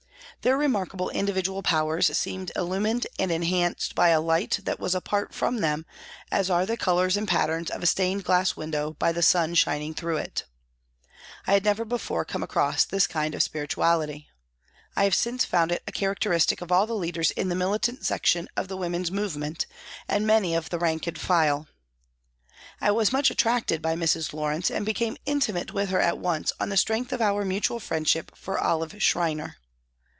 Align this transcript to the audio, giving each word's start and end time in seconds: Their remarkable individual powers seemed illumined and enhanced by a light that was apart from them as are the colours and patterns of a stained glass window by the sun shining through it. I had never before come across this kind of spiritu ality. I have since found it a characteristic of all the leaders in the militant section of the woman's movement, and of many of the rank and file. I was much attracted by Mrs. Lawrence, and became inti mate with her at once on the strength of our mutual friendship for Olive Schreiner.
Their 0.43 0.57
remarkable 0.57 1.11
individual 1.11 1.61
powers 1.61 2.07
seemed 2.17 2.51
illumined 2.55 3.05
and 3.19 3.31
enhanced 3.31 3.93
by 3.93 4.09
a 4.09 4.19
light 4.19 4.59
that 4.63 4.79
was 4.79 4.95
apart 4.95 5.35
from 5.35 5.59
them 5.61 5.85
as 6.31 6.49
are 6.49 6.65
the 6.65 6.77
colours 6.77 7.15
and 7.15 7.27
patterns 7.27 7.69
of 7.69 7.83
a 7.83 7.85
stained 7.85 8.23
glass 8.23 8.55
window 8.55 8.93
by 8.93 9.11
the 9.11 9.21
sun 9.21 9.53
shining 9.53 9.93
through 9.93 10.17
it. 10.17 10.45
I 11.45 11.53
had 11.53 11.63
never 11.63 11.85
before 11.85 12.25
come 12.25 12.41
across 12.41 12.85
this 12.85 13.05
kind 13.05 13.35
of 13.35 13.43
spiritu 13.43 13.81
ality. 13.81 14.29
I 14.95 15.03
have 15.03 15.13
since 15.13 15.45
found 15.45 15.71
it 15.71 15.83
a 15.87 15.91
characteristic 15.91 16.59
of 16.61 16.71
all 16.71 16.87
the 16.87 16.95
leaders 16.95 17.29
in 17.29 17.49
the 17.49 17.55
militant 17.55 18.03
section 18.03 18.47
of 18.57 18.67
the 18.67 18.77
woman's 18.77 19.11
movement, 19.11 19.67
and 20.07 20.23
of 20.23 20.27
many 20.27 20.55
of 20.55 20.71
the 20.71 20.79
rank 20.79 21.05
and 21.05 21.19
file. 21.19 21.67
I 22.81 22.89
was 22.89 23.13
much 23.13 23.29
attracted 23.29 23.79
by 23.79 23.95
Mrs. 23.95 24.33
Lawrence, 24.33 24.71
and 24.71 24.87
became 24.87 25.17
inti 25.27 25.53
mate 25.53 25.71
with 25.71 25.89
her 25.89 26.01
at 26.01 26.17
once 26.17 26.51
on 26.59 26.69
the 26.69 26.77
strength 26.77 27.13
of 27.13 27.21
our 27.21 27.45
mutual 27.45 27.79
friendship 27.79 28.35
for 28.35 28.57
Olive 28.57 28.99
Schreiner. 29.03 29.57